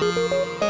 Música 0.00 0.69